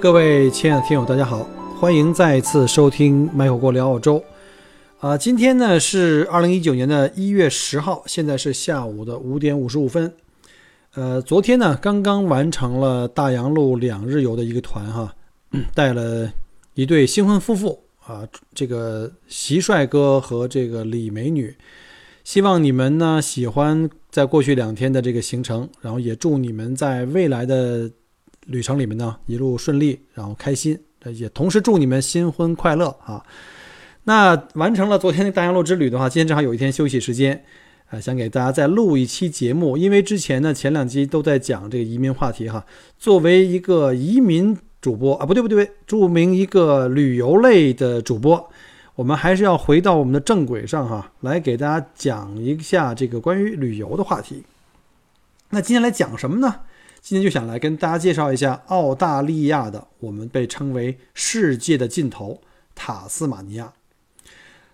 [0.00, 1.46] 各位亲爱的听友，大家好，
[1.78, 4.24] 欢迎再次收听麦克郭聊澳洲。
[4.98, 10.10] 啊，今天呢是二零一九年的一月十号，现在是下午的五点五十五分。
[10.94, 15.14] 呃，昨天呢刚刚完成了大洋路两日游的一个团哈，
[15.74, 16.32] 带了
[16.72, 21.54] 一对新婚夫妇啊，这个席帅哥和这个李美女。
[22.24, 27.90] 希望你们呢喜欢在过去两天的这个行程，然后也祝你们在未来的。
[28.46, 30.78] 旅程里面呢，一路顺利，然后开心，
[31.14, 33.24] 也同时祝你们新婚快乐啊！
[34.04, 37.44] 那完成了昨天的大洋路之旅的话，今天正好有一天休息时间，
[37.90, 39.76] 啊，想给大家再录一期节目。
[39.76, 42.64] 因为之前呢，前两期都在讲这个移民话题哈。
[42.98, 48.50] 作为一个移民主播啊，不对不对，著名一个旅游类的主播，
[48.94, 54.42] 我们还是要回到我们的正轨上哈，来给大家讲一下这个关于旅游的话题。
[55.50, 56.60] 那今天来讲什么呢？
[57.02, 62.42] 今天就想来跟大家介绍一下澳大利亚的，我们被称为世界的尽头——
[62.76, 63.72] 塔斯马尼亚。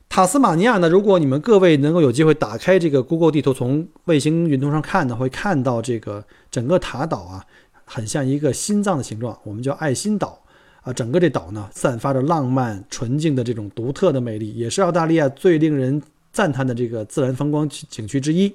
[0.09, 7.45] 塔斯马尼亚呢，如果你们各位能够有机会打开这个 Google 地图，从卫星云图上看呢，会看到这个整个塔岛啊，
[7.85, 10.41] 很像一个心脏的形状，我们叫爱心岛
[10.83, 10.93] 啊。
[10.93, 18.53] 整个这岛呢，散发着浪漫、纯净的这种独特的魅力，也是澳大利亚最令人赞叹的这个自然风光景区之一。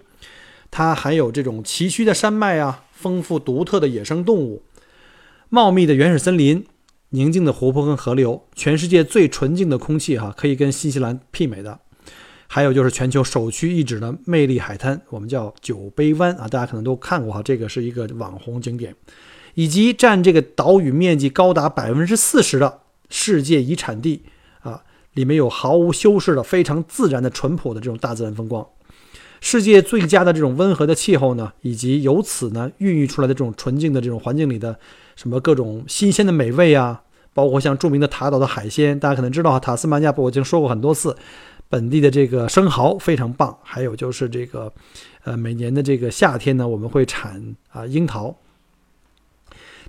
[0.70, 2.84] 它还有这种崎岖的山脉啊。
[3.02, 4.62] 丰富独特的野生动物，
[5.50, 6.66] 茂密的原始森林，
[7.10, 11.80] 宁静的湖泊跟河流，全世界最纯净的空气哈，可以跟新西兰媲美的。
[12.48, 18.94] 还有就是全球首屈一指的魅力海滩，我们叫酒杯湾啊，大家可能都看过哈，这个是一个网红景点，
[19.56, 24.24] 以及占这个岛屿面积高达百分之四十的世界遗产地
[24.60, 28.68] 啊，里面有毫无修饰的非常自然的淳朴的这种大自然风光。
[29.44, 34.80] 世界最佳的这种温和的气候呢，以及由此呢孕育出来的这种纯净的这种环境里的
[35.16, 37.02] 什么各种新鲜的美味啊，
[37.34, 41.18] 包括像著名的塔岛的海鲜，大家可能知道哈，塔斯曼尼亚我已经说过很多次，
[41.68, 44.72] 本地的这个生蚝非常棒，还有就是这个，
[45.24, 48.38] 呃，每年的这个夏天呢，我们会产啊樱桃，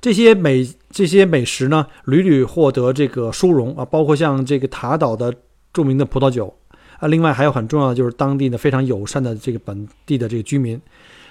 [0.01, 5.35] 这些美这些美食呢屡屡获得这个殊荣啊，包括像这个塔岛的
[5.75, 6.57] 著名的葡萄酒。
[7.03, 10.81] 啊，另外还有很重要的就是当地的非常友善的这个本地的这个居民，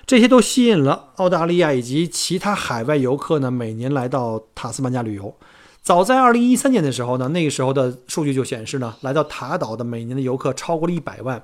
[0.06, 5.34] 这些都吸引了澳大利亚以及其他海外游客呢，每年来到塔斯曼尼亚旅游。
[5.82, 11.42] 早在二零一三年的时候呢，那个时候的数据就显示呢，来到塔岛的每年的游客超过了一百万。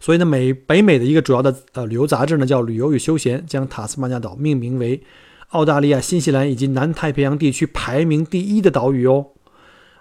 [0.00, 5.00] 所以呢，美北美的一个主要的呃旅游杂志呢，叫《旅游与休闲》，将塔斯曼尼亚岛命名为
[5.50, 9.26] 澳大利亚、新西兰以及南太平洋地区排名第一的岛屿哦。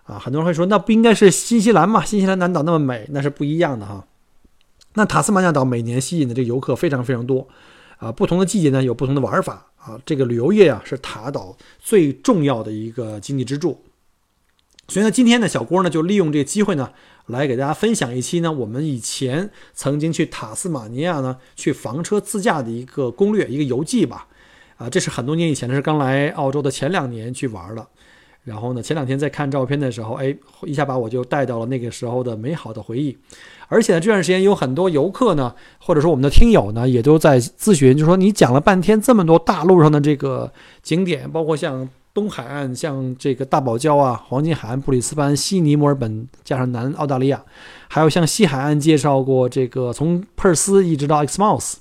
[0.09, 2.03] 啊，很多人会说，那不应该是新西兰吗？
[2.03, 4.03] 新西兰南岛那么美，那是不一样的哈。
[4.95, 7.47] 那塔斯马尼亚岛每年吸引的这个游客非常非常多，
[7.99, 10.01] 啊，不同的季节呢有不同的玩法啊。
[10.03, 13.79] 这个旅游业啊是塔岛最重要的一个经济支柱。
[14.87, 16.91] 所以呢，今天呢，小郭呢就利用这个机会呢，
[17.27, 24.27] 来给大家分享一期呢我们以前曾经去塔斯马尼亚呢去房车自驾的一个攻略，一个游记吧。
[24.77, 27.87] 啊，这是很多年以前，是刚来澳洲的前两年去玩了。
[28.43, 33.15] 然后呢，前两天在看照片的时候，哎，一下把我就带到了那个时候的美好的回忆。
[33.67, 40.51] 而且呢，这段时间有很多游客呢，或者说我们的听友呢，也都在咨询，就说你讲了半天这么多大陆上的这个
[40.81, 47.43] 景点，包括像东海岸，像这个大堡礁啊、黄金海岸、布里斯班、悉尼、墨尔本，加上南澳大利亚，
[47.87, 51.75] 还有像西海岸介绍过这个从珀斯一直到 Exmouth，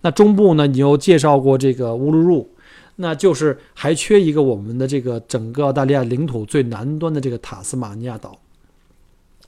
[0.00, 2.50] 那中部呢，你又介绍过这个乌鲁鲁。
[2.96, 8.38] 那就是还缺一个我们的这个整个澳大利亚领土最南端的这个塔斯马尼亚岛。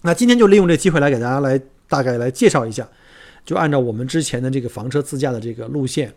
[0.03, 2.89] 那今天就利用这机会来给大家来大概来介绍一下，
[3.45, 6.13] 就按照我们之前的这个房车自驾的这个路线。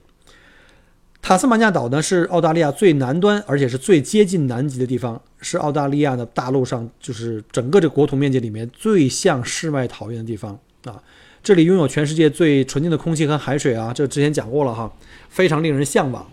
[1.22, 11.02] 塔斯马尼亚岛呢是澳大利亚最南端，而且是最接近南极的地方，是澳大利亚的大陆上就是整个这国土面积里面最像世外桃源的地方啊。
[11.44, 14.92] 这里拥有全世界最纯净的空气和海水啊，这之前讲过了哈，
[15.30, 16.28] 非常令人向往。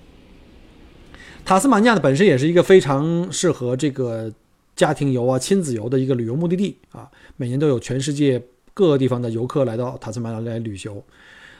[1.48, 4.30] 塔斯马尼亚的本身也是一个非常适合这个
[4.76, 8.42] 家庭游啊、亲子游的一个旅游目的地啊，每年都有全世界
[8.74, 11.02] 各个地方的游客来到塔斯马尼亚来旅游。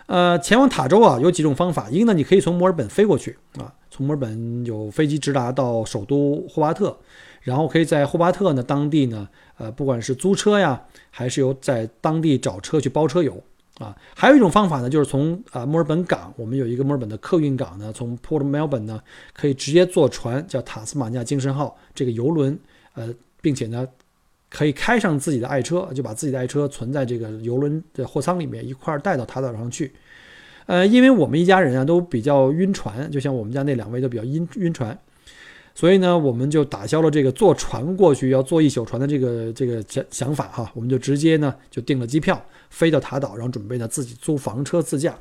[0.04, 6.94] 呃，前往塔州啊有几种方法，一个呢，你可以从墨尔本飞过去啊，从墨尔本有飞机直达到首都霍巴特，
[7.40, 9.26] 然后可以在霍巴特呢当地呢，
[9.56, 13.42] 呃，不管是租车呀，还是有在当地找车去包车游
[13.78, 13.96] 啊。
[14.14, 19.00] 还有一种方法呢，就是从啊墨尔本港，我们有一个墨尔本的客运港呢，从 Port Melbourne 呢
[19.32, 22.58] 可以直接坐船，叫塔斯马尼亚精神号这个游轮，
[22.94, 23.86] 呃，并且呢
[24.50, 29.92] 可以开上自己的爱车，就把自己的爱车存在这个游轮的货舱里面，一块儿带到塔岛上去。
[30.66, 34.98] 呃，因为我们一家人啊都比较晕船，就像我们家那两位都比较晕晕船，
[35.78, 45.16] 所以呢，我们就打消了这个坐船过去要坐一宿船的这个这个想想法哈，我们就直接呢就订了机票，飞到塔岛，然后准备呢自己租房车自驾。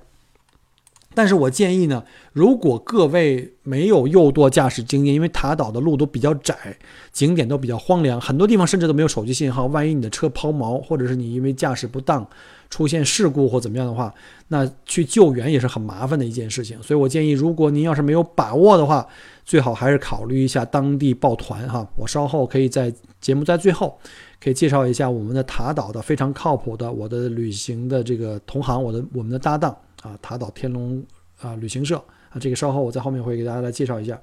[1.13, 6.75] 但是我建议呢，如果各位没有右舵驾驶经验，因为塔岛的路都比较窄，
[7.11, 9.67] 景点都比较荒凉，很多地方甚至都没有手机信号。
[9.67, 12.27] 万一你的车抛锚，或者是你因为驾驶不当
[12.71, 14.11] 出现事故或怎么样的话，
[14.47, 16.81] 那去救援也是很麻烦的一件事情。
[16.81, 19.07] 所以我建议，如果您要是没有把握的话，
[19.47, 21.87] 最好还是考虑一下当地报团哈。
[21.95, 23.97] 我稍后可以在节目在最后
[24.39, 29.75] 可以介绍一下我们的塔岛的非常靠谱的我的旅行的这个同行，我的我们的搭档。
[30.03, 31.03] 啊，塔岛天龙
[31.41, 31.97] 啊旅行社
[32.29, 34.17] 啊，这个稍后我在后面会给大家来介绍一下。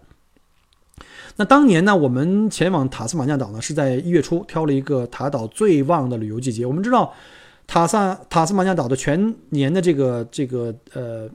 [1.34, 6.64] 那当年呢，我们前往塔斯马尼亚岛呢，是在一月初挑了一个塔岛最旺的旅游季节。
[6.64, 7.12] 我们知道，
[7.66, 11.28] 塔萨塔斯马尼亚岛的全年的这个这个呃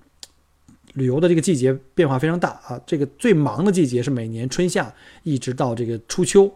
[0.93, 2.79] 旅游的这个季节变化非常大啊。
[2.85, 4.93] 这个最忙的季节是每年春夏
[5.23, 6.51] 一直到这个初秋。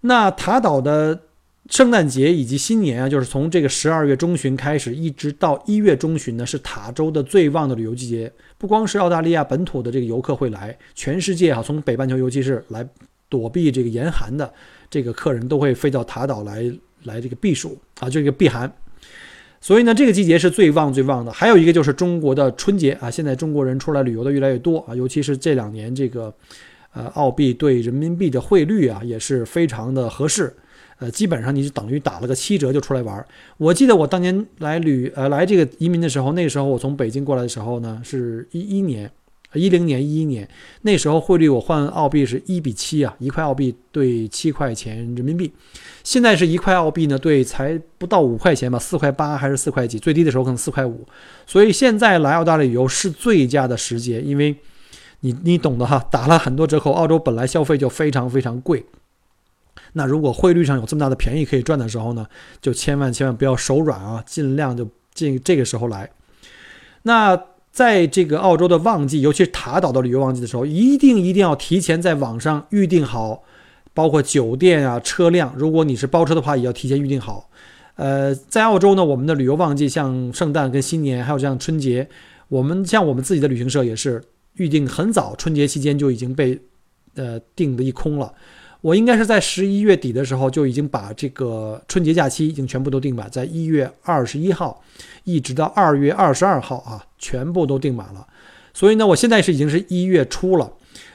[0.00, 1.20] 那塔岛的。
[1.68, 8.32] 圣诞节以及新年啊，就是从这个十二月中旬开始，一直到一月中旬呢，是塔州的最旺的旅游季节。
[8.56, 12.88] 不光是澳大利亚本土的这个游客会来，全世界啊，从北半球尤其是来
[13.28, 14.48] 躲避这个严寒的
[14.88, 16.72] 这个客人都会飞到塔岛来
[17.02, 18.72] 来这个避暑啊，就这个避寒。
[19.66, 21.32] 所以呢，这个季节是最旺最旺的。
[21.32, 26.32] 还有一个就是中国的春节啊，现在中国人出来旅游的越来越多啊，尤其是这两年这个
[26.92, 30.54] 呃澳币对人民币的汇率啊，也是非常的合适。
[31.00, 33.26] 呃，基本上你就等于打了个七折就出来玩。
[33.56, 39.10] 我记得我当年来旅呃来这个移民的时候，那个时候我从北京过来的时候呢，是一一年，
[39.56, 40.48] 一零年一一年，
[40.82, 45.52] 那时候汇率我换澳币是一比七啊，一块澳币兑七块钱人民币。
[46.04, 51.06] 现在是一块澳币呢兑才不到五块钱吧，四块八还是四块几，最低的时候可能四块五。
[51.46, 54.54] 所以现在来澳大利亚旅游是最佳的时节，因为
[55.20, 56.92] 你你懂的哈，打了很多折扣。
[56.92, 58.84] 澳洲本来消费就非常非常贵。
[59.94, 62.26] 那如果汇率上有这么大的便宜可以赚的时候呢，
[62.60, 66.10] 就千万千万不要手软啊，尽量就这这个时候来。
[67.02, 67.40] 那
[67.76, 73.42] 在这个澳洲的旺季，尤其是塔岛的旅游旺季的时候，一定一定要提前在网上预定好，
[73.92, 75.52] 包括酒店啊、车辆。
[75.58, 77.50] 如果你是包车的话，也要提前预定好。
[77.96, 82.08] 呃，在澳洲呢，我们的旅游旺季像圣诞跟新年，还有像春节，
[82.48, 84.24] 我们像我们自己的旅行社也是
[84.54, 86.58] 预定很早，春节期间就已经被
[87.14, 88.32] 呃订的一空了。
[88.86, 94.80] 我应该是在十一月底的时候就已经把这个春节假期已经全部都订满，在一月二十一号
[95.24, 98.24] 一直到二月二十二号啊，全部都订满了。
[98.72, 100.70] 所以呢，我现在是已经是一月初了。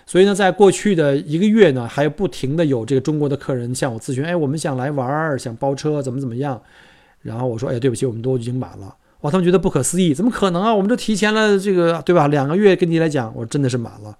[0.05, 6.61] 所以呢，在过去的一个月呢，还不停的有这个中国的客人向我咨询，哎，我们想来玩儿，想包车，怎么怎么样？
[7.21, 8.93] 然后我说，哎，对不起，我们都已经满了。
[9.21, 10.75] 哇，他们觉得不可思议，怎么可能啊？
[10.75, 12.27] 我们都提前了这个，对吧？
[12.27, 14.17] 两个月跟你来讲，我真的是满了。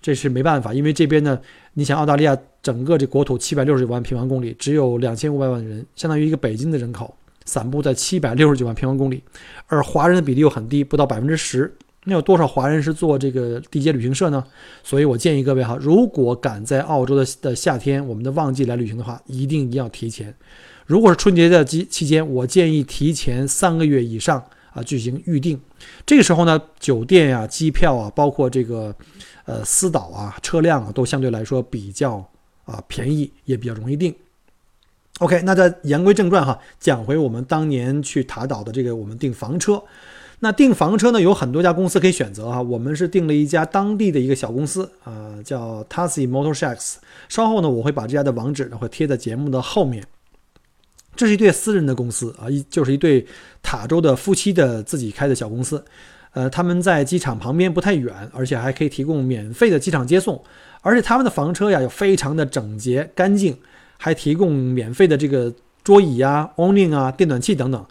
[0.00, 1.40] 这是没办法，因为这边呢，
[1.74, 7.14] 你想澳大利亚整个这国土七百六十九万平方公里，只有两千五百万人，相当于一个北京的人口，
[7.44, 9.22] 散布在七百六十九万平方公里，
[9.66, 11.72] 而华人的比例又很低，不到百分之十。
[12.04, 14.44] 那有多少华人是做这个地接旅行社呢？
[14.82, 20.32] 所以我建议各位哈，如果赶在澳洲的的夏天，我们的旺季来旅行的话，一定一定要提前。
[20.86, 25.58] 如果是春节的期期间，我建议提前三个月以上啊进行预定。
[26.04, 28.94] 这个时候呢，酒店呀、机票啊，包括这个。
[29.46, 32.26] 呃，私导啊，车辆啊，都相对来说比较
[32.64, 34.14] 啊便宜，也比较容易定。
[35.18, 39.82] OK，那再言归正传哈，讲回我们当年去塔岛的这个我们订房车。
[40.40, 46.94] 那订房车呢，有很多家公司可以选择哈，我们是订了一家当地的一个小公司啊，叫 Tassie Motor Shacks。
[47.28, 50.02] 稍后呢，我会把这家的网址呢会贴在节目的后面。
[51.16, 53.26] 这是一对私人的公司啊，一就是一对
[53.62, 55.84] 塔州的夫妻的自己开的小公司。
[56.32, 60.42] 呃，他们在机场旁边不太远，而且还可以提供免费的机场接送，
[60.82, 63.56] 而且他们的房车呀又非常的整洁干净，
[63.96, 65.54] 还提供免费的这个
[65.84, 67.86] 桌椅啊、awning 啊、电暖气等等，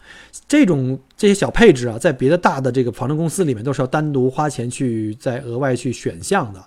[0.45, 6.61] 这种这些小配置啊，在别的大的这个房车公司里面都是要单独花钱去再额外去选项的，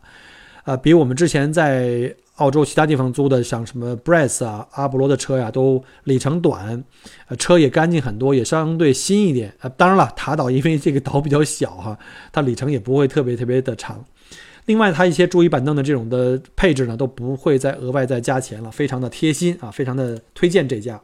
[0.65, 2.15] 呃，比我们之前在。
[2.37, 6.83] 澳洲其他地方租的，像什么 Bras 啊、阿波罗的车呀，都里程短，
[7.29, 9.55] 呃，车也干净很多，也相对新一点。
[9.61, 11.99] 呃，当然了，塔岛因为这个岛比较小哈，
[12.33, 14.05] 它里程也不会特别特别的长。
[14.67, 21.01] 另外，它一些桌椅板凳的这种的配置呢，都不会再额外再加钱了，非常的贴心啊，非常的推荐这家。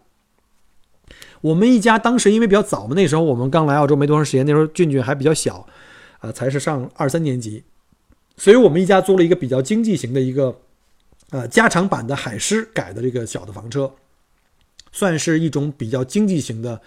[1.41, 5.67] 我们一家当时因为比较早嘛，那时候我们刚来澳洲没多长时间，那时候俊俊还比较小，
[6.19, 7.65] 啊，才是上二三年级，
[8.37, 10.57] 所以我们一家租了一个比较经济型的一个，
[11.33, 13.91] 呃，加长版的海狮改的这个小的房车，
[14.93, 16.81] 算是一种比较经济型的，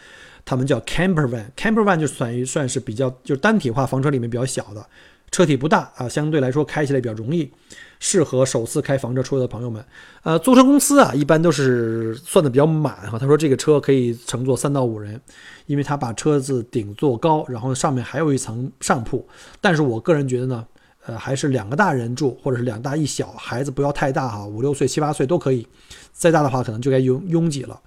[0.46, 4.86] 他们叫 camper van，camper van 就算于算是比较就单体化房车里面比较小的。
[5.32, 7.52] 车体不大啊，相对来说开起来比较容易，
[8.00, 9.84] 适合首次开房车出游的朋友们。
[10.22, 13.18] 呃，租车公司啊，一般都是算的比较满哈。
[13.18, 15.20] 他说这个车可以乘坐三到五人，
[15.66, 19.28] 因为他把车子顶坐高，然后上面还有一层上铺。
[19.60, 20.66] 但是我个人觉得呢，
[21.06, 25.68] 呃，还是两个大人住，或者是两大一小，孩子不要太大哈，五六岁、七八岁都可以。
[26.12, 27.80] 再大的话，可能就该拥拥挤了。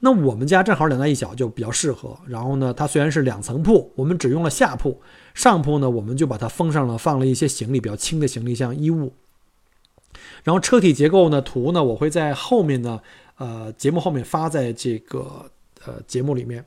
[0.00, 2.16] 那我们家正好两大一小，就比较适合。
[2.26, 5.00] 然后呢，它虽然是两层铺，我们只用了下铺。
[5.34, 9.12] 上铺呢，我们就把它封上了，放了一些行李比较轻的行李，箱衣物。
[10.42, 13.00] 然后车体结构呢，图呢，我会在后面呢，
[13.38, 15.50] 呃，节目后面发在这个
[15.86, 16.64] 呃节目里面。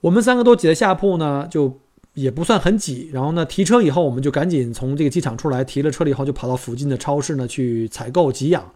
[0.00, 1.80] 我们三个都挤在下铺呢，就
[2.16, 3.08] 也不算很挤。
[3.12, 8.68] 然后呢，提车以后，我们就赶紧从这个机场出来，提了车了以后，就跑到附近的超市呢去采购给养，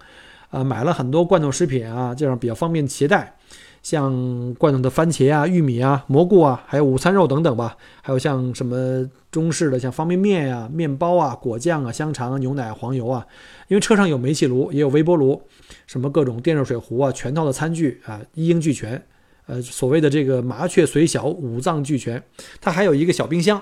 [0.51, 3.35] 呃，买了很多罐头食品啊，这样比较方便携带。
[3.83, 13.27] 像罐头的番茄啊、玉米啊、蘑菇啊，还有午餐肉等等吧，还有像什么中式的像方便面呀、面包啊、果酱啊、香肠、牛奶、黄油啊。
[13.69, 15.41] 因为车上有煤气炉，也有微波炉，
[15.87, 19.03] 什么各种电热水壶啊，全套的餐具啊，一应俱全。
[19.51, 22.23] 呃，所谓的这个麻雀虽小，五脏俱全。
[22.61, 23.61] 它还有一个小冰箱，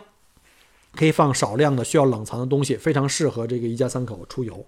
[0.95, 4.66] 可以放少量的需要冷藏的东西，非常适合这个一家三口出游。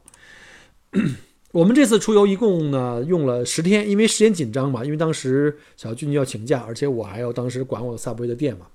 [1.53, 8.69] 我们这次出游一共呢用了十天，因为时间紧张嘛，因为当时小俊要请假，而且我还要当时管我的萨博威的店嘛，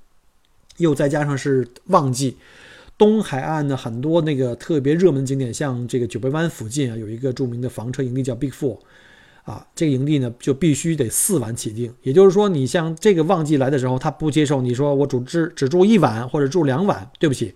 [0.77, 2.37] 又再加上是旺季，
[2.95, 8.77] 东海岸呢很多那个特别热门景点，像这个九杯湾附近啊有一个著名的房车营地叫 Big Four，
[9.45, 17.53] 啊，这个营地呢就必须得四晚起订，也就是说你像这个旺季来的时候，他不接受你说我只只只住一晚或者住两晚，对不起，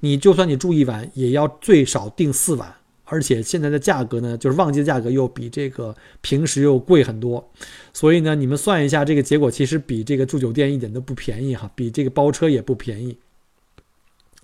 [0.00, 2.74] 你就算你住一晚也要最少订四晚。
[3.04, 7.46] 而且现在的价格呢，就是旺季的价格又比这个平时又贵很多，
[7.92, 13.18] 所以呢，你们算一下，这个结果其实比这个住酒店一点都不便宜哈，比这个包车也不便宜。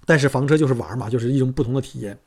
[0.04, 2.18] 但是房车就是玩嘛，就是一种不同的体验。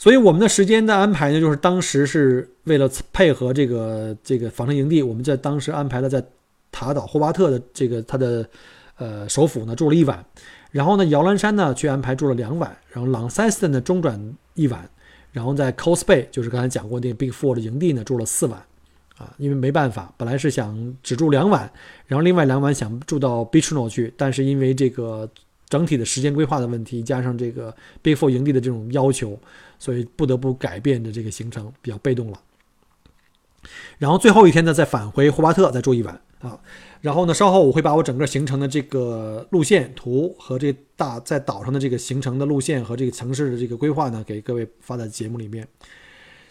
[0.00, 6.24] 所以我们的时间的安排呢，就是当时是为了配合这个这个房车营地，我们在当时安排了在
[6.72, 8.48] 塔岛霍巴特的这个他的
[8.96, 10.24] 呃首府呢住了一晚，
[10.70, 14.18] 然后呢摇篮山呢去安排住了两晚，然后朗塞斯顿呢中转
[14.54, 14.88] 一晚。
[15.32, 18.58] 然后在 Coast Bay，就是刚才讲过那个 Big Four 的营地呢，住了四晚，
[19.18, 21.70] 啊，因为没办法，本来是想只住两晚，
[22.06, 25.30] 然后另外两晚想住到 Beach No 去，但是因为这个
[25.70, 29.38] 整体的时间规划的问题，加上这个 Big Four 营地的这种要求，
[29.78, 32.38] 所以不得不改变的这个行程，比较被动了。
[33.98, 36.58] 然后最后一天呢，再返回霍巴特，再住一晚啊。
[37.02, 45.66] 然后呢，稍后我会把我整个行程的这个路线图和这大在岛上的这个行程的路线和这个城市的这个规划呢，给各位发在节目里面。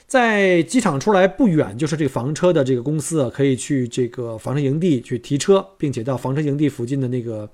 [0.08, 7.48] 在机场出来不远就是这个房车的这个公司啊，可以去这个房车营地去提车，并且到房车营地附近的那个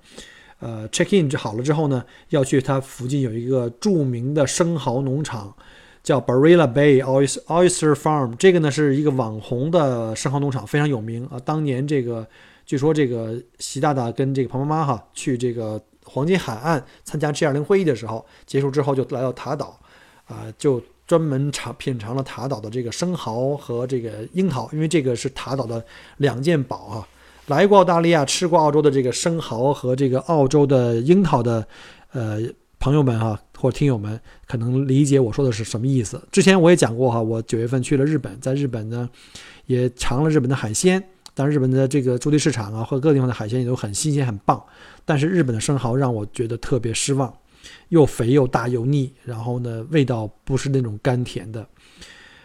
[0.60, 5.56] 呃 check in 好了之后呢，要去它附近有一个著名的生蚝农场，
[6.04, 8.36] 叫 Barilla Bay Oyster Farm。
[8.38, 11.40] 这个呢是一个网红的生蚝农场，非常有名啊。
[11.40, 12.28] 当年这个。
[12.68, 19.80] 据说这个习大大跟这个彭妈妈哈去这个黄金海岸参加 G20 会议的时候，结束之后就来到塔岛，
[20.26, 25.86] 啊，就专门尝品尝了塔岛的这个生蚝和这个樱桃，因为这个是塔岛的
[26.18, 27.08] 两件宝啊。
[27.48, 31.68] 来过澳大利亚吃过澳洲的这个生蚝和这个澳洲的樱桃的，
[32.12, 32.40] 呃，
[32.80, 36.22] 朋友们哈或者听友们可能理解我说的是什么意思。
[36.32, 39.10] 之前我也讲过哈，我九月份去了日本，在日本呢
[39.66, 41.04] 也尝了日本的海鲜。
[41.38, 44.64] 但日本的这个驻地市场啊，或各个地方的海鲜也都很新鲜、很棒。
[45.04, 47.34] 但是日本的生蚝让我觉得特别失望，
[47.90, 51.68] 又肥又大又腻，然后呢，味道不是那种甘甜的。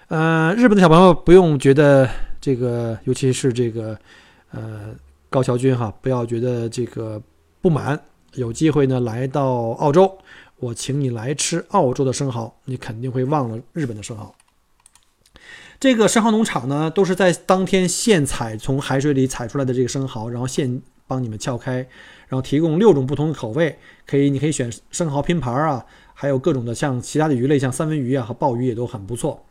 [0.09, 3.97] 呃，日本的小朋友不用觉得这个，尤其是这个
[4.50, 4.95] 呃
[5.28, 7.21] 高桥君哈，不要觉得这个
[7.61, 8.00] 不满。
[8.35, 10.16] 有机会呢，来到澳洲，
[10.59, 14.33] 我请你来吃澳洲的生蚝，你肯定会忘了日本的生蚝。
[15.80, 21.78] 这个生蚝农场呢，都是在当天现采，从海水里采出来的这个生蚝，然后现帮你们撬开，
[22.28, 23.76] 然后提供六种不同的口味，
[24.07, 29.45] 可以，你可以选生蚝拼盘啊，还有各种的像其他的鱼类，像三文鱼啊和鲍鱼也都很不错。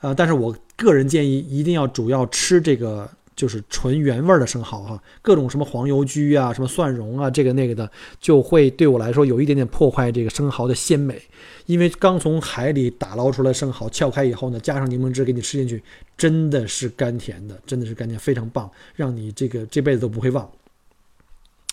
[0.00, 11.20] 呃，但是我个人建议一定要主要吃这个就是纯原味的生蚝哈，各种什么黄油居啊、什么蒜蓉啊，这个那个的，就会对我来说有一点点破坏这个生蚝的鲜美。
[11.66, 15.82] 因为刚从海里打捞出来生蚝，撬开以后呢，加上柠檬汁给你吃进去，
[16.16, 20.50] 真的是甘甜的，真的是甘甜，非常棒，让你这个这辈子都不会忘。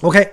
[0.02, 0.32] OK，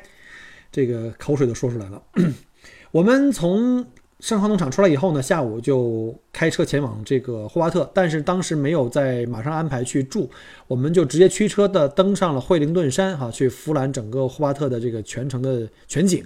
[0.71, 2.03] 这个口水都说出来了。
[2.93, 3.85] 我们从
[4.21, 10.29] 生蚝农场出来以后呢，下午就开车前往这个霍巴特，但是当时没有在马上安排去住，
[10.67, 16.25] 我们就直接驱车的登上了惠灵顿山，哈，去俯览整个霍巴特的这个全程的全景。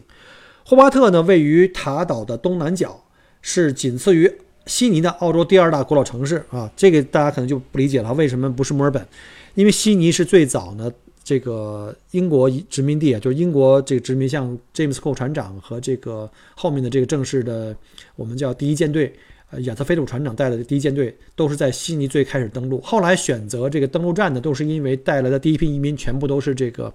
[0.64, 3.04] 霍巴特呢，位于塔岛的东南角，
[3.42, 4.32] 是仅次于
[4.64, 6.72] 悉尼的澳洲第二大古老城市啊。
[6.75, 9.06] 这个大家可能就不理解了，为什么不是墨尔本？
[9.54, 10.90] 因为悉尼是最早呢。
[11.25, 17.76] 这个英国殖民地啊，就是英国这个殖民，像 James Cook 船长和这个后面的这个正式的，
[18.17, 19.14] 我们叫第一舰队，
[19.50, 22.81] 呃，亚特菲鲁船长带来的第一舰队，都是在悉尼最开始登陆。
[22.81, 26.93] 后来选择这个登陆站呢，都是因为带来的第一批移民全部都是这个，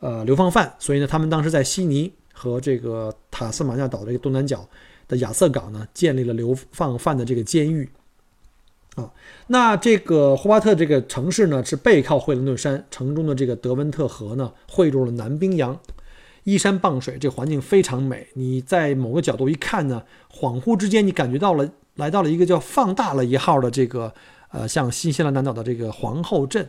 [0.00, 4.68] 呃，流放犯，所以呢，他们当时在悉尼和这个塔斯马尼亚岛这个东南角
[5.06, 7.88] 的亚瑟港呢，建立了流放犯的这个监狱。
[8.94, 9.10] 啊，
[9.48, 15.78] 那这个霍巴特这个城市呢，是背靠惠灵顿山，城中的这个德文特河呢，汇入了南冰洋，
[16.44, 18.28] 依山傍水，这环境非常美。
[18.34, 24.14] 你在某个角度一看呢，恍惚之间，你感觉到了来到了一个叫放大了一号的这个，
[24.50, 26.68] 呃，像新西兰南岛的这个皇后镇。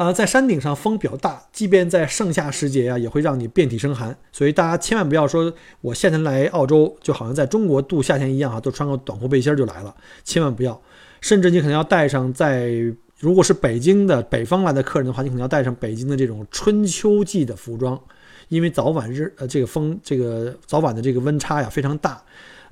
[0.00, 4.16] 呃，在山顶上风比较大，即便在盛夏时节啊，也会让你遍体生寒。
[4.32, 5.52] 所以大家千万不要说
[5.82, 10.80] 我夏天来澳洲，就好像在中国度夏天一样啊，都穿个短裤背心儿就来了，千万不要。
[11.20, 12.70] 甚至你可能要带上，在
[13.18, 18.00] 如果是北京的北方来的客人的话，你可能要带上北京的这种春秋季的服装，
[18.48, 22.22] 因为早晚日呃这个风这个早晚的这个温差呀非常大。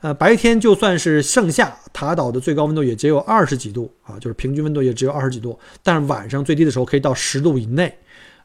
[0.00, 5.58] 呃，白天就算是盛夏，塔岛的最高温度也只有二十几度啊，就是平均温度也只有二十几度。
[5.82, 7.92] 但是晚上最低的时候可以到十度以内，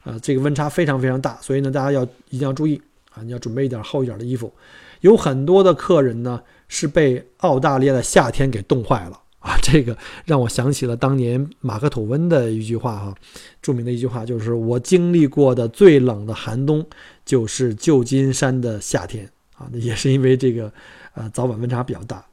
[0.02, 2.80] 呃，这个温差非常非常大，所以呢，大家要一定要注意
[3.14, 4.52] 啊，你要准备一点厚一点的衣服。
[5.00, 13.14] 有很多的客人呢是被澳大利亚的夏天给冻坏了啊，这个让我想起了当年马克吐温的一句话哈，
[13.62, 16.84] 著名的一句话就是我经历过的最冷的寒冬
[17.24, 20.72] 就是旧金山的夏天啊，那也是因为这个。
[21.16, 22.26] 呃，早晚温差比较大。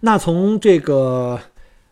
[0.00, 1.38] 那从这个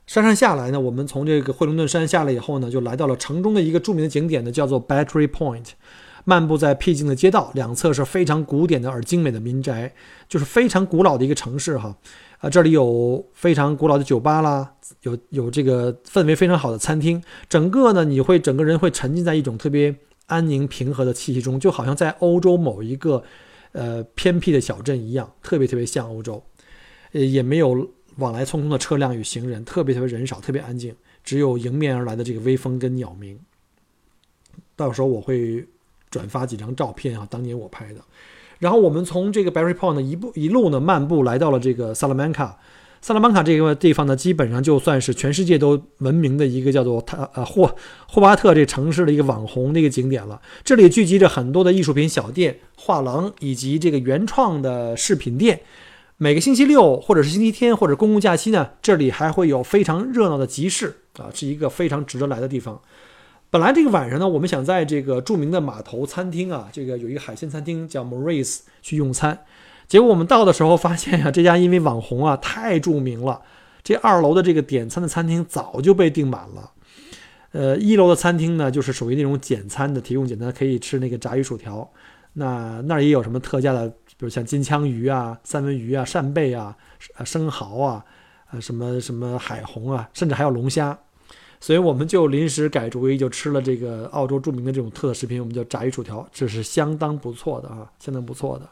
[0.07, 5.73] 山上下来呢，我们从这个惠灵顿山下来以后呢，就来到了城中的一个著名的景点呢，叫做 Battery Point。
[6.25, 9.93] 漫步在僻静的街道，两侧是非常古典的而精美的民宅，
[10.31, 11.95] 就是非常古老的一个城市哈。
[12.39, 23.23] 啊，这里有非常古老的酒吧啦，有有这个氛围非常好的餐厅，整个呢，你会整个人会沉浸在一种特别安宁平和的气息中，就好像在欧洲某一个。
[23.73, 26.43] 呃，偏僻的小镇一样，特别特别像欧洲，
[27.13, 33.39] 呃，也没有往来匆匆的车辆与行人，特别特别人少，特别安静，只有迎面而来的这个微风跟鸟鸣。
[34.77, 35.67] 到时候我会
[36.11, 38.01] 转发几张照片啊，当年我拍的。
[38.59, 42.59] 然后我们从这个 Barry Point 一步一路呢漫步来到了这个萨拉曼卡。
[43.03, 47.75] 萨拉曼卡这个地方呢，基本上就算是全世界都闻名的一个叫做它呃霍
[48.07, 50.41] 霍巴特这城市的一个网红的一个景点了。
[50.63, 55.61] 这里聚集着很多的艺术品小店、画廊以及这个原创的饰品店。
[56.19, 62.79] 每个星期六或者是星期天或者公共假期呢，这里还会有非常热闹的集市啊，是一个非常值得来的地方。
[63.49, 69.39] 本来这个晚上呢，我们想在这个著名的码头餐厅啊，这个有一个海鲜餐厅叫 Maurice 去用餐。
[69.90, 73.42] 结果我们到的时候发现呀，这家因为网红啊太著名了，
[73.83, 76.70] 这二楼的这个点餐的餐厅早就被订满了。
[77.50, 81.90] 呃，一楼的餐厅呢，就是属于那种简餐的，提供简单可以吃那个炸鱼薯条。
[82.35, 86.76] 那那儿也有什么特价的，比如像金枪鱼啊、三文鱼啊、扇贝啊、
[87.24, 88.05] 生蚝啊、
[88.53, 90.96] 呃什么什么海虹啊，甚至还有龙虾。
[91.59, 98.70] 所以我们就临时改主意，就吃了这个澳洲著名的这种特色食品，我们叫炸鱼薯条，这是相当不错的啊，相当不错的。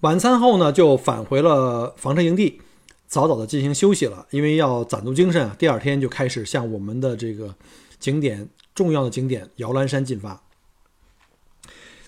[0.00, 2.60] 晚餐后呢，就返回了房车营地，
[3.08, 5.56] 早早的进行休息了，因为要攒足精神啊。
[5.58, 7.52] 第二天就开始向我们的这个
[7.98, 10.40] 景点重要的景点摇篮山进发。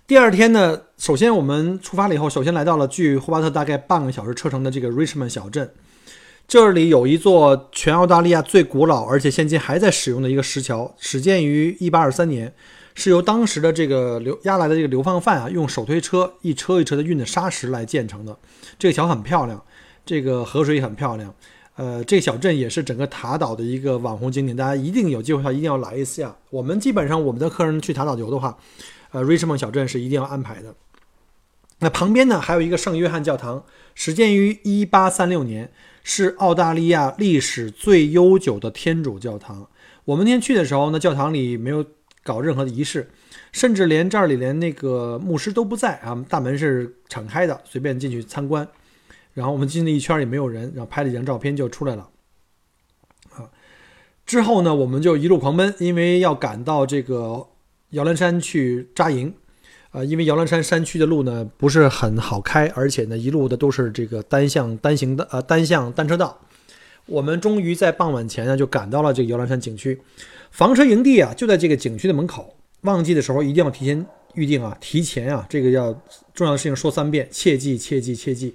[0.07, 5.75] 第二天呢，首先我们出发了以后，首先来到了距霍巴特大概半个小时车程的这个 Richmond 小镇，
[6.47, 12.55] 这里有一座全澳大利亚最古老而且现今还在使用的一个石桥，始建于1823年。
[13.01, 18.37] 是由当时的这个流押来的这个流放犯啊，用手推车一车一车的运的沙石来建成的。
[18.79, 19.65] 这个桥很漂亮，
[20.05, 21.35] 这个河水也很漂亮。
[21.77, 26.37] 呃，这个小镇也是整个塔岛的一个网红景点，大家一定有机会的话一定要来一下。
[26.51, 28.59] 我们基本上我们的客人去塔岛游的话，
[29.13, 30.75] 呃，Richmond 小镇是一定要安排的。
[31.79, 35.73] 那旁边呢还有一个圣约翰教堂，始建于一八三六年，
[36.05, 39.67] 是澳大利亚历史最悠久的天主教堂。
[40.05, 41.83] 我们那天去的时候呢，教堂里没有
[42.23, 43.11] 搞任何的仪式，
[43.53, 48.67] 甚至连这里连那个牧师都不在啊，大门是敞开的，随便进去参观。
[49.33, 52.09] 然后我们进了一圈也没有人，然后拍了一张照片就出来了。
[53.31, 53.49] 啊，
[54.27, 57.47] 之后呢，我们就一路狂奔，因为要赶到这个
[57.91, 59.35] 摇篮山去扎营。
[59.93, 66.39] 啊，因为摇篮山山区的路呢不是很好开，而且呢一路的都是这个单向单行的呃单向单车道。
[67.11, 70.01] 我们终于在傍晚前呢就赶到了这个摇篮山景区，
[70.51, 72.57] 房车营地啊就在这个景区的门口。
[72.83, 75.93] 旺季的时候一定要提前预定啊，提前啊，这个要
[76.33, 78.55] 重要的事情说三遍，切记切记切记。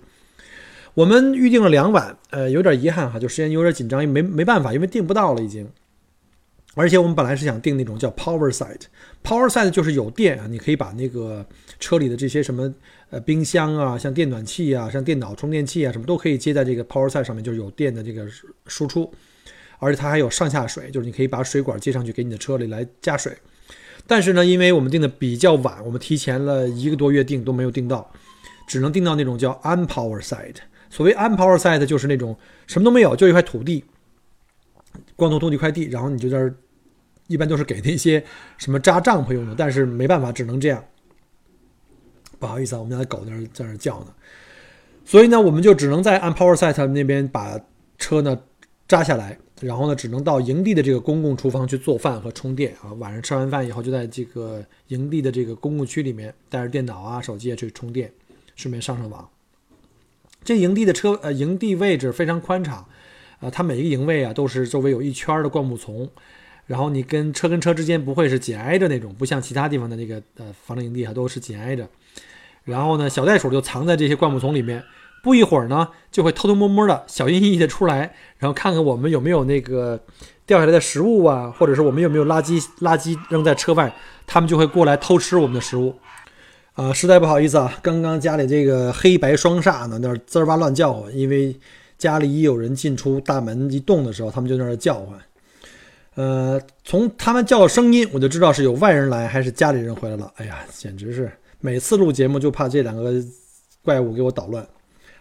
[0.95, 5.69] 我们预定了两晚，呃，有点遗憾哈，就时间有点紧张，没没办法，因为订不到了已经。
[6.73, 11.45] 而且我们本来是想订那种叫 Power Side，Power Side 就是有电啊，你可以把那个
[11.79, 12.73] 车里的这些什么
[13.09, 18.27] 呃冰箱啊，像电暖气啊，像电脑充电器啊，什么都可以接在这个 Power Side 上面，就是有电的这个
[18.67, 19.11] 输出。
[19.79, 23.35] 而且它还有上下水，就是你可以把水管接上去给你的车里来加水。
[24.07, 28.11] 但是呢，因为我们订的比较晚，我们提前了一个多月订都没有订到，
[28.67, 30.57] 只能订到那种叫 Unpower Side。
[30.87, 32.37] 所谓 unpower site 就是那种
[32.67, 33.83] 什么都没有，就一块土地，
[35.17, 36.55] 光秃秃的一块地，然后你就在这儿，
[37.27, 38.23] 一般都是给那些
[38.57, 40.81] 什么扎帐篷用的，但是没办法，只能这样。
[42.45, 44.13] 不好意思啊，我们家的狗在那在那叫呢，
[45.03, 47.59] 所以呢，我们就只能在 unpower site 那边把
[47.97, 48.39] 车呢
[48.87, 52.93] 扎下来，然后呢，只能到营地的这个公共厨房去做饭和充电啊。
[52.93, 58.11] 晚上吃完饭以后，就在这个营地的这个公共区里面带着电脑啊、手机啊去充电，
[58.55, 59.27] 顺便上上网。
[60.43, 62.85] 这营地的车呃，营地位置非常宽敞，
[63.39, 66.07] 呃，它每一个营位啊都是周围有一圈的灌木丛，
[66.67, 71.89] 然后你跟车跟车之间不会是紧挨着那种，不像其他地方的那个呃防震营地啊都是紧挨着。
[72.65, 74.83] 然后呢，小袋鼠就藏在这些灌木丛里面，
[75.23, 79.99] 不一会儿呢就会偷偷摸摸的小心翼翼的出来，然后看看我们有没有那个
[80.45, 83.95] 掉下来的食物啊，或者是我们有没有垃圾垃圾扔在车外，
[84.27, 85.95] 他们就会过来偷吃我们的食物。
[86.73, 91.57] 啊，实在不好意思啊，刚刚家里这个黑白双煞呢，那滋儿哇乱叫唤，因为
[91.97, 95.17] 家里一有人进出，大门一动的时候，他们就在那叫唤。
[96.15, 100.29] 呃，从他们叫的声音，我就知道是有外人来还是家里人回来了。
[100.35, 101.31] 哎呀，简直是
[101.65, 103.11] 每次录节目就怕这两个
[103.81, 104.67] 怪物给我捣乱。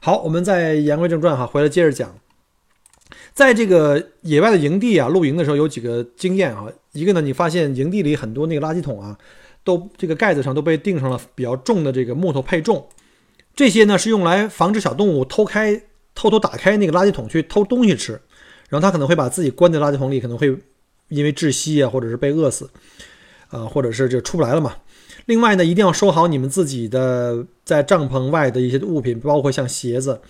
[0.00, 2.14] 好，我们再言归正传哈，回来接着讲。
[3.32, 9.18] 在这个野外的营地啊，露营的时候有几个经验啊，一个呢，你发现营地里很多那个垃圾桶啊。
[9.64, 12.86] 都这个盖子上都被钉上了比较重的这个木头配重，
[13.56, 15.80] 这些呢是用来防止小动物偷开、
[16.14, 18.20] 偷偷打开那个垃圾桶去偷东西吃，
[18.68, 20.54] 然后它可能会把自己关在垃圾桶里，可能会
[21.08, 22.68] 因为窒息啊，或者是被饿死，
[23.48, 24.76] 啊，或者是就出不来了嘛。
[25.26, 30.20] 另外呢，一定要收好你们自己的在帐篷外的一些物品，包括像鞋子。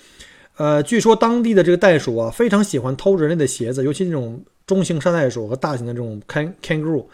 [0.57, 7.07] 呃，据说当地的这个袋鼠啊，非常喜欢偷人类的鞋子，尤其那种中型山袋鼠和大型的这种 can kangaroo。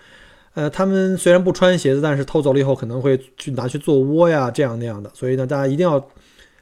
[0.52, 5.10] 呃，他们虽然不穿鞋子，但是偷走了以后可能会去拿去做窝呀，这样那样的。
[5.14, 6.06] 所以呢，大家一定要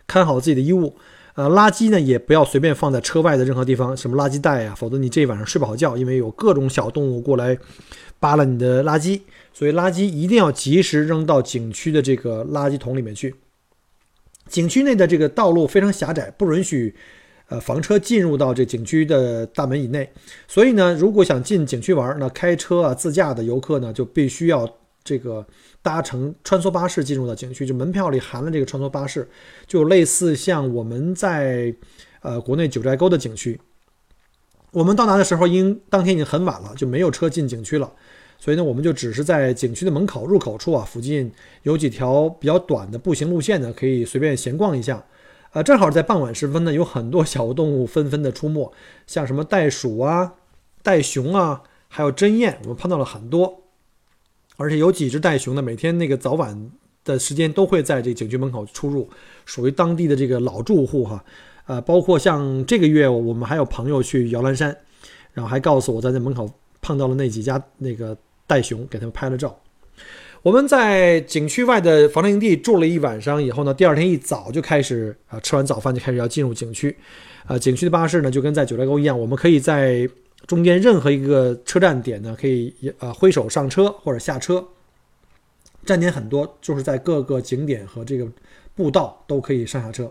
[0.07, 0.95] 看好自己的衣物。
[1.35, 7.59] 呃，垃圾呢也不要随便放在车外的任何地方，什么垃圾袋呀，否则你这一晚上睡不好觉，因为有各种小动物过来
[8.21, 9.21] 扒拉你的垃圾。
[9.59, 13.35] 所以垃圾一定要及时扔到景区的这个垃圾桶里面去。
[14.47, 16.95] 景区内的这个道路非常狭窄，不允许。
[17.49, 20.13] 呃，房车进入到这景区的大门以内，
[20.47, 24.69] 所以呢，如果想进景区玩，那开车啊、自驾的游客呢，就必须要
[25.03, 25.45] 这个
[25.81, 29.27] 搭乘穿梭巴士进入到景区，就门票里含了这个穿梭巴士，
[29.67, 31.75] 就类似像我们在
[32.21, 33.59] 呃国内九寨沟的景区。
[34.71, 37.91] 我们到达的时候，因当天已经很晚了，就没有车进景区了，
[38.39, 41.31] 所以呢，我们就只是在景区的门口入口处啊，附近
[41.65, 45.05] 有几条比较短的步行路线呢，可以随便闲逛一下。
[45.53, 48.71] 呃，正好在傍晚时分呢，有很多小动物纷纷的出没，
[49.07, 50.35] 像什么袋鼠啊、
[50.83, 53.65] 袋熊啊，还有针鼹，我们碰到了很多。
[54.57, 56.71] 而且有几只袋熊呢，每天那个早晚
[57.05, 59.09] 的时间都会在这景区门口出入，
[59.47, 61.25] 属于当地的这个老住户哈。
[61.67, 64.77] 呃，包括像这个月我们还有朋友去摇篮山，
[65.33, 68.17] 然后还告诉我在那门口碰到了那几家那个
[68.49, 69.61] 袋熊，给他们拍了照。
[70.43, 76.97] 我们在景区外的防震营地住了一晚上以后呢，第二天一早就开始啊，吃完早饭就开始要进入景区，
[77.45, 80.09] 啊，景区的巴士呢就跟在九寨沟一样，我们可以在
[80.47, 84.65] 中间任何一个车站点呢，可以呃挥手上车或者下车，
[85.85, 88.27] 站点很多，就是在各个景点和这个
[88.77, 90.11] 步道都可以上下车。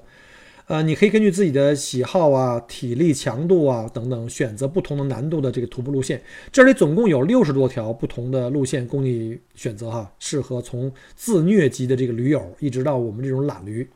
[0.67, 6.21] 呃，你可以根据自己的喜好啊、体力强度啊等等，选择不同的难度的这个徒步路线。
[6.51, 13.88] 这里总共有六十多条不同的路线供你选择哈，适合从自虐级的这个驴友，一直到我们这种懒驴。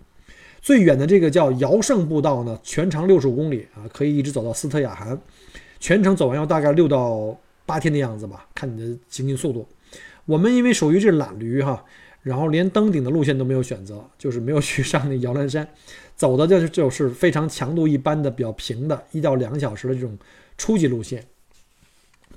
[0.62, 5.19] 最远的这个叫尧圣步道呢，全长六十五公里啊，可以一直走到斯特雅罕，
[5.77, 9.67] 全程走完要大概六到八天的样子吧，看你的行进速度。
[10.25, 11.84] 我们因为属于这懒驴哈。
[12.23, 15.67] 然后连登顶的路线都没有选择，就是没有去上那摇篮山，
[16.21, 20.15] 走的就是就是非常强度一般的、比较平的，一到两个小时的这种
[20.55, 21.25] 初级路线。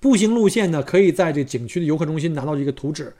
[0.00, 3.12] 步行路线呢，可以在这景区的游客中心拿到一个图纸，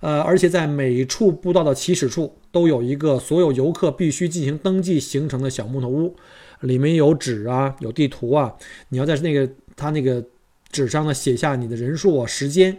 [0.00, 6.16] 呃，而且在每处步道的起始处都有一个所有游客必须进行登记形成的小木头屋，
[6.60, 8.56] 里面有纸啊，有地图啊，
[8.88, 10.24] 你要在那个他那个
[10.72, 12.78] 纸上呢写下你的人数啊、时间。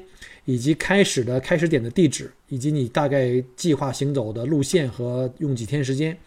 [0.50, 6.18] 以及开始的开始点的地址，以及你大概计划行走的路线和用几天时间。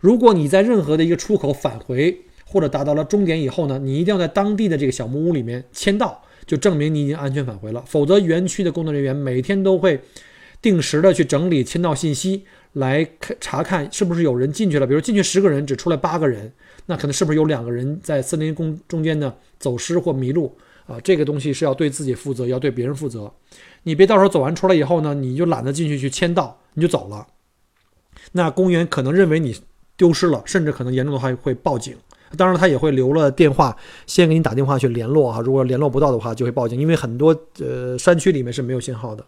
[0.00, 7.84] 如果你在任何的一个出口返回或者达到了终点以后呢，你一定要在当地的这个小木屋里面签到，就证明你已经安全返回了。
[7.86, 10.00] 否则，园区的工作人员每天都会
[10.60, 13.06] 定时的去整理签到信息，来
[13.40, 14.86] 查看是不是有人进去了。
[14.86, 16.52] 比如进去十个人，只出来八个人，
[16.86, 20.56] 那可能是不是有两个人在森林公中间呢走失或迷路？
[20.86, 23.32] 啊，这个东西是要对自己负责，要对别人负责。
[23.84, 27.28] 你别到时候走完出来以后呢，你就懒得进去去签到，你就走了。
[28.32, 29.54] 那公园可能认为你
[30.00, 31.94] 丢失了，甚至可能严重的话会报警。
[32.38, 35.40] 当然，他也会留了电话，先给你打电话去联络啊。
[35.40, 39.22] 如果联络不到的话，就会报警，因为很多呃山区里面是没有信号的。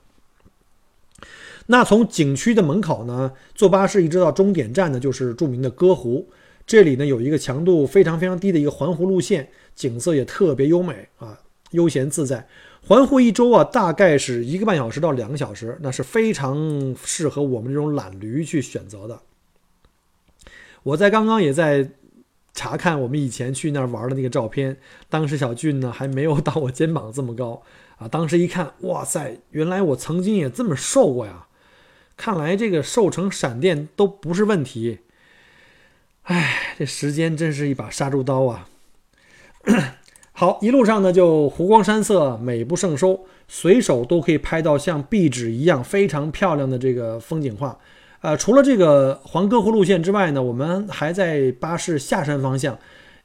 [1.67, 6.27] 那从景区的门口呢，坐巴士一直到终点站呢，就是著名的歌湖。
[6.67, 11.39] 这里呢有一个强度非常非常低的一个环湖路线，景色也特别优美啊。
[11.73, 12.47] 悠闲自在，
[12.87, 19.21] 环湖一周啊，大概是一个半小时到两个小时，那是非常适合我们这种懒驴去选择的。
[20.83, 21.91] 我在刚刚也在
[22.55, 24.77] 查看我们以前去那儿玩的那个照片，
[25.09, 27.63] 当时小俊呢还没有到我肩膀这么高
[27.97, 28.09] 啊。
[28.09, 31.47] 当时一看，哇塞，原来我曾经也这么瘦过呀！
[32.15, 34.99] 看来这个瘦成闪电都不是问题。
[36.25, 38.69] 哎，这时间真是一把杀猪刀啊！
[40.33, 47.79] 好，一路上呢就湖光山色，美不胜收，随手都可以拍到像壁纸一样非常漂亮的这个风景画。
[48.23, 52.79] 呃，除了这个环歌湖路线之外呢，我们还在巴士下山方向，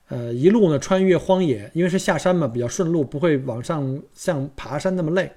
[0.10, 5.32] 呃，一路呢穿越荒野，因为是下山嘛，比较顺路，不会往上像爬山那么累。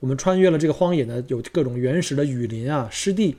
[0.00, 3.36] 我们穿越了这个荒野呢，有各种原始的雨林啊、湿地。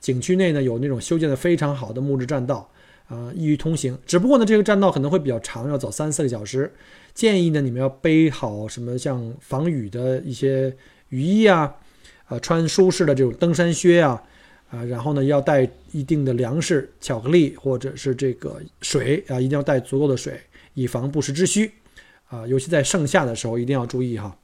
[0.00, 2.68] 景区内呢有那种修建的非常好的木质栈道，
[3.08, 3.98] 啊，易于通行。
[4.06, 6.70] 只不过呢，这个栈道可能会比较长，要走三四个小时。
[7.14, 10.76] 建议呢，你们要背好什么像防雨的一些
[11.08, 11.74] 雨衣啊，
[12.26, 14.22] 啊，穿舒适的这种登山靴啊，
[14.76, 20.38] 啊，然后呢要带一定的粮食、巧克力或者是这个水啊，一定要带足够的水，
[20.74, 21.72] 以防不时之需
[22.28, 22.46] 啊。
[22.46, 24.36] 尤其在盛夏的时候，一定要注意哈。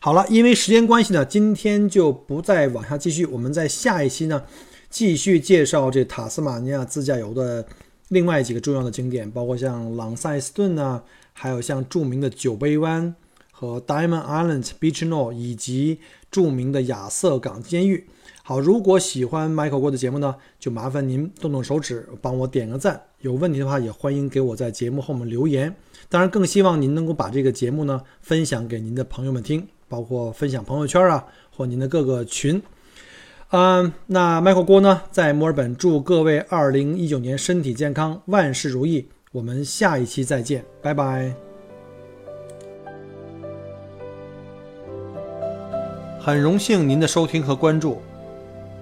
[0.00, 4.42] 好了，因为时间关系呢，今天就不再往下继续，我们在下一期呢
[4.90, 7.66] 继续介绍这塔斯马尼亚自驾游的。
[8.10, 13.12] 另外几个重要的景点，包括像朗塞斯顿呢，还有像著名的酒杯湾
[13.50, 15.98] 和 Diamond Island Beach No，以及
[16.30, 18.06] 著名的亚瑟港监狱。
[18.48, 23.02] 好，如果喜欢 Michael 哥的节目呢，就麻烦您动动手指帮我点个赞。
[23.18, 25.74] 有问题的话，也欢迎给我在节目后面留言。
[26.08, 32.62] 当然，更希望您能够把这个节目呢分享给您的朋友们听，包括分享朋友圈啊，或您的各个群。
[33.50, 39.08] 嗯，那麦口锅呢，在墨尔本，祝各位二零一九年身体健康，万事如意。
[39.32, 41.34] 我们下一期再见，拜拜。
[46.20, 48.00] 很荣幸您的收听和关注。